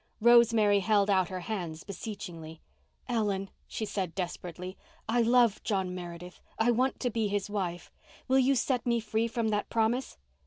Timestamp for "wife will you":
7.51-8.55